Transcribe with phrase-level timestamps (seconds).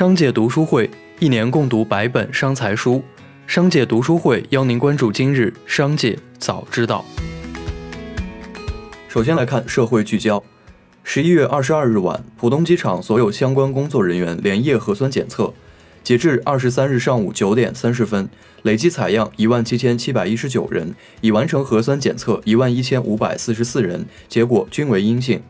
[0.00, 0.88] 商界读书会
[1.18, 3.02] 一年共读百本商财书。
[3.46, 7.04] 商界读书会邀您关注今日商界早知道。
[9.10, 10.42] 首先来看社会聚焦。
[11.04, 15.52] 十一月二十二日晚，浦东机场所有相关工作人员连夜核酸检测，
[16.02, 18.26] 截至二十三日上午九点三十分，
[18.62, 25.42] 累计采样一万七千七百一十九人，已完成核酸检测一万一千五百四十四人，结果均为阴性。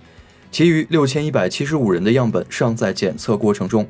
[0.50, 3.86] 其余六千一百七十五人的样本尚在检测过程中。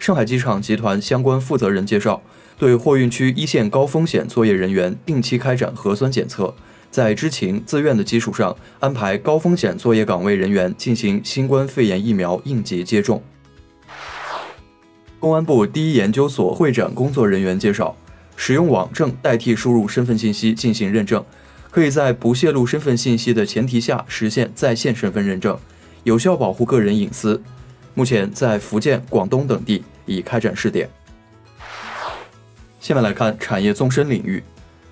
[0.00, 2.22] 上海机场集团相关负责人介绍，
[2.56, 6.54] 对货运区一线高风险作业人员定期开展核酸检测。
[6.90, 13.22] 在知情自愿的基础上，安排高风险作业岗位人员进行新冠肺炎疫苗应急接种。
[15.18, 17.94] 公安部第一研究所会展工作人员介绍，
[18.36, 21.22] 使用网证代替输入身份信息进行认证，
[21.70, 25.58] 可以在不泄露身份信息的前提下实现在线身份认证，
[26.04, 27.42] 有效保护个人隐私。
[27.92, 30.88] 目前在福建、广东等地已开展试点。
[32.80, 34.42] 下面来看产业纵深领域。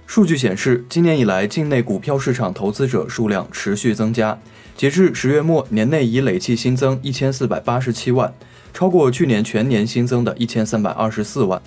[0.06, 4.38] 数据显示，今年以来，境内股票市场投资者数量持续增加。
[4.74, 8.32] 截至十月末，年内已累计新增一千四百八十七万，
[8.72, 11.60] 超过去年全年新增的一千三百二十四万。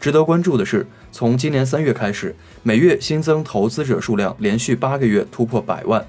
[0.00, 6.04] 值得关注的是，从今年三月开始，每月新增投资者数量连续八个月突破百万，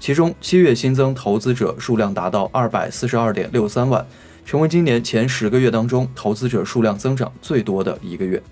[0.00, 4.04] 其中七月新增投资者数量达到二百四十二点六三万，
[4.48, 8.42] 成为今年前十个月当中投资者数量增长最多的一个月。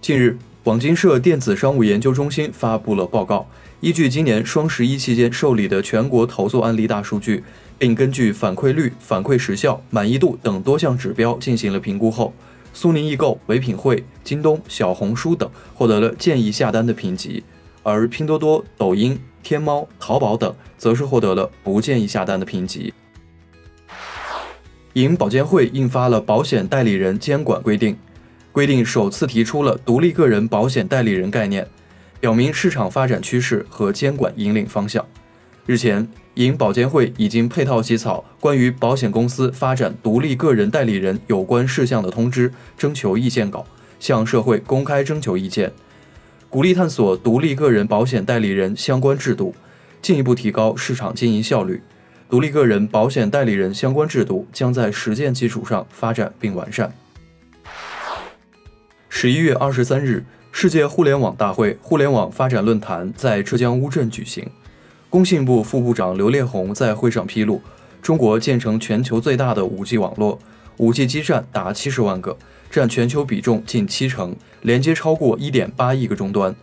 [0.00, 0.36] 近日。
[0.64, 3.48] 广金社电子商务研究中心发布了报告，
[3.80, 7.42] 依据今年双十一期间受理的全国投诉案例大数据，
[7.78, 12.34] 并根据反馈率、反馈时效、满意度等多项指标进行了评估后，
[12.74, 17.44] 苏宁易购、唯品会、京东、小红书等获得了建议下单的评级，
[17.84, 22.92] 而拼多多、抖音、天猫、淘宝等则是获得了不建议下单的评级。
[24.98, 27.96] 银保监会印发了保险代理人监管规定。
[28.50, 31.64] 规定首次提出了独立个人保险代理人概念，
[32.18, 35.06] 表明市场发展趋势和监管引领方向。
[35.66, 43.64] 日前，银保监会已经配套起草关于保险公司发展独立个人代理人有关事项的通知征求意见稿，
[44.00, 45.70] 向社会公开征求意见，
[46.50, 49.54] 鼓励探索独立个人保险代理人相关制度，
[50.02, 51.80] 进一步提高市场经营效率。
[52.30, 56.92] 独立个人保险代理人相关制度将在实践基础上发展并完善。
[59.08, 64.46] 十一月二十三日，世界互联网大会互联网发展论坛在浙江乌镇举行。
[65.08, 67.62] 工信部副部长刘烈宏在会上披露，
[68.02, 70.38] 中国建成全球最大的 5G 网络
[70.76, 72.36] ，5G 基站达七十万个，
[72.70, 76.54] 占全球比重近七成，连接超过一点八亿个终端。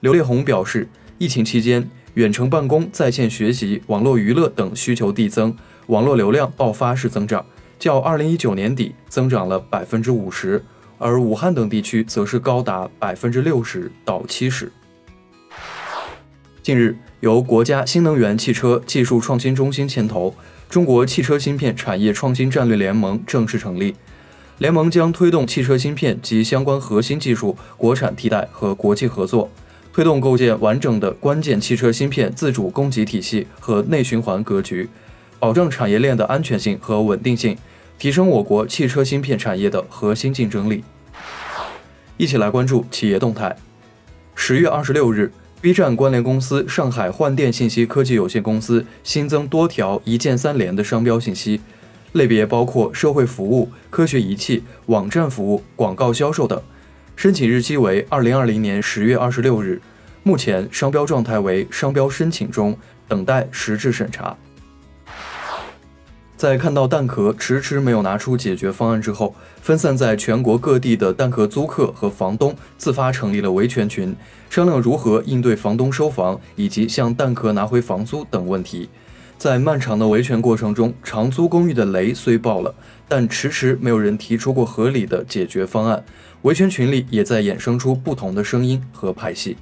[0.00, 0.88] 刘烈宏表示，
[1.18, 7.46] 疫情期间，远程办公、在线学习、网络娱乐等需求递增，网络流量爆发式增长，
[7.78, 10.62] 较二零一九年底增长了百分之五十。
[10.98, 14.70] 而武汉等地区则是高达百分之六十到七十。
[16.62, 20.34] 近日，由国家新能源汽车技术创新中心牵头，
[20.68, 23.96] 中国汽车芯片产业创新战略联盟正式成立。
[24.58, 29.50] 联盟将推动汽车芯片及相关核心技术国产替代和国际合作，
[29.92, 34.88] 推动构建完整的关键汽车芯片自主供给体系和内循环格局，
[35.38, 37.56] 保证产业链的安全性和稳定性。
[37.98, 40.82] 提升我国汽车芯片产业的核心竞争力。
[42.16, 43.54] 一起来关注企业动态。
[44.34, 45.30] 十月二十六日
[45.60, 51.60] ，B 站关联公司上海幻电信息科技有限公司新增多条“一键三连”的商标信息，
[52.12, 56.58] 类别包括社会服务、科学仪器、网站服务、广告销售等。
[57.20, 59.78] 申请日期为二零二零年十月二十六日。
[60.22, 62.74] 目前商标状态为商标申请中，
[63.06, 64.34] 等待实质审查。
[66.34, 74.16] 在看到蛋壳迟迟没有拿出解决方案之后，分散在全国各地的蛋壳租客和房东自发成立了维权群，
[74.48, 78.88] 商量如何应对房东收房以及向蛋壳拿回房租等问题。
[79.40, 82.74] 在漫长的维权过程中，长租公寓的雷虽爆了，
[83.08, 86.04] 但迟迟没有人提出过合理的解决方案。
[86.42, 89.56] 维权群里也在衍生出不同的声音和派系。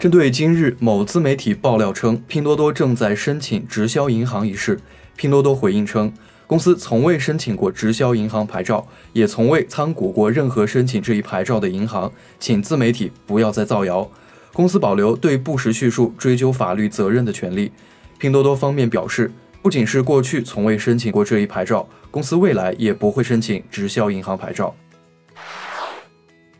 [0.00, 4.80] 针对今日某自媒体爆料称拼多多正在申请直销银行一事，
[5.14, 6.12] 拼多多回应称，
[6.48, 14.10] 公司从未申请过直销银行牌照，也从未参股过任何申请这一牌照的银行，请自媒体不要再造谣。
[14.56, 17.70] 公司保留对不实叙述追究法律责任的权利。
[18.16, 19.30] 拼多多方面表示，
[19.60, 24.74] 不仅是过去从未申请过这一牌照，公司未来也不会申请直销银行牌照。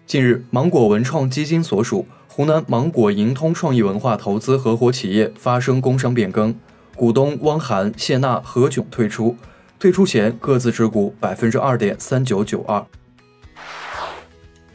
[0.07, 2.07] 近日，芒果文创基金所属。
[2.29, 6.55] 湖南芒果盈通创意文化投资合伙企业发生工商变更，
[6.95, 9.39] 股东汪涵、谢娜、何炅退出，
[9.79, 12.85] 退出前各自持股百分之二点三九九二。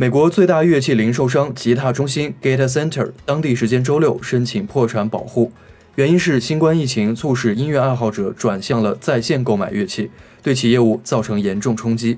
[0.01, 5.51] 美国最大乐器零售商吉他中心 Gata Center 当地时间周六申请破产保护，
[5.93, 10.09] 原因是新冠疫情促使音乐爱好者转向了在线购买乐器，
[10.41, 12.17] 对其业务造成严重冲击。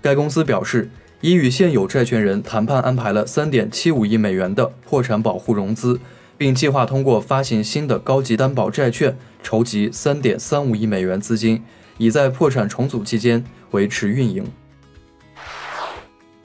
[0.00, 0.88] 该公司表示，
[1.20, 6.00] 已与现有债权人谈判安排了三点七五亿美元的破产保护融资，
[6.38, 11.62] 并计划通过发行新的高级担保债券筹集三点三五亿美元资金。
[11.98, 14.46] 已在破产重组期间维持运营。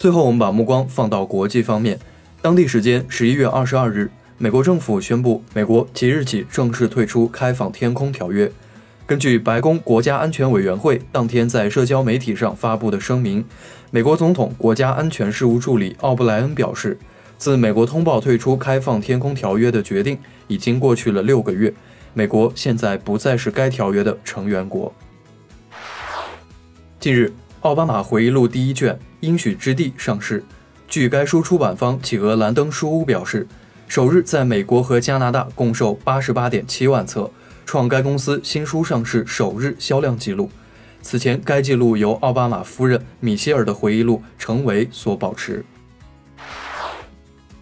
[0.03, 1.97] 最后，我们把目光放到国际方面。
[2.41, 8.51] 当地时间十一月二十二日，美国政府宣布，美国即日起正式退出开放天空条约。
[9.05, 13.45] 根据白宫国家安全委员会当天在社交媒体上发布的声明，
[13.91, 16.99] 美国总统国家安全事务助理奥布莱恩表示，
[17.37, 20.19] 自美国通报退出开放天空条约的决定
[20.49, 21.73] 已经过去了六个月，
[22.13, 24.93] 美国现在不再是该条约的成员国。
[26.99, 27.33] 近日，
[27.63, 30.43] 奥巴马回忆录第一卷《应许之地》上市。
[30.85, 33.47] 据该书出版方企鹅兰登书屋表示，
[33.87, 37.31] 首日在美国和加拿大共售八十八点七万册，
[37.65, 40.49] 创该公司新书上市首日销量纪录。
[41.01, 45.63] 此前，该纪录由奥巴马夫人米歇尔的回忆录《成为》所保持。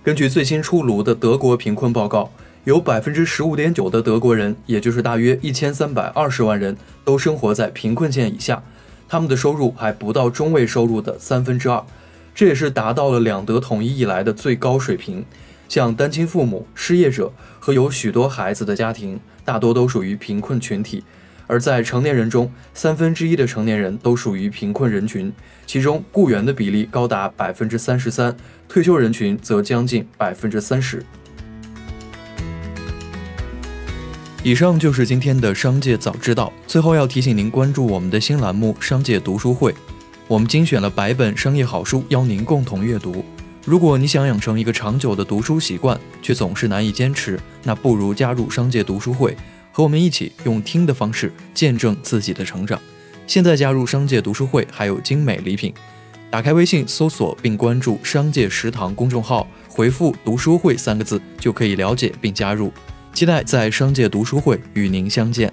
[0.03, 2.31] 根据最新出炉的德国贫困报告，
[2.63, 6.75] 有百分之十五点九的德国人，也就是大约一千三百二十万人，
[7.05, 8.63] 都生活在贫困线以下。
[9.11, 11.83] 他们的收入还不到中位收入的三分之二，
[12.33, 15.25] 这也是达到了两德统一以来的最高水平。
[15.67, 21.03] 像单亲父母、失业者和有许多孩子的家庭，大多都属于贫困群体。
[21.45, 25.33] 而在成年人中，三分之一的成年人都属于贫困人群，
[25.65, 28.33] 其中雇员的比例高达百分之三十三，
[28.69, 31.05] 退休人群则将近百分之三十。
[34.43, 36.51] 以上就是今天的商界早知道。
[36.65, 39.71] 最后要提醒您关注我们的新栏目《商界读书会》，
[40.27, 43.23] 我们精选了百本商业好书，邀您共同阅读。
[43.63, 49.37] 如果你想养成一个长久的读书习惯，却总是难以坚持，那不如加入商界读书会，
[49.71, 52.81] 和我们一起用听的方式见证自己的成长。
[53.27, 55.71] 现在加入商界读书会还有精美礼品，
[56.31, 62.73] 打开微信搜索并关注“商界食堂”公众号，回复“读书会”三个字就可以了解并加入。
[63.13, 65.51] 期待在商界读书会与您相见，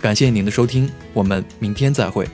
[0.00, 2.28] 感谢您的收听，我们明天再会。